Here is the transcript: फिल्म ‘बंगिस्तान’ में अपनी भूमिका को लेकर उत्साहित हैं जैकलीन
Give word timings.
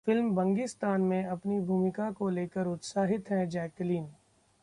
फिल्म 0.05 0.35
‘बंगिस्तान’ 0.35 1.01
में 1.01 1.25
अपनी 1.25 1.59
भूमिका 1.59 2.11
को 2.11 2.29
लेकर 2.29 2.67
उत्साहित 2.67 3.29
हैं 3.29 3.49
जैकलीन 3.49 4.07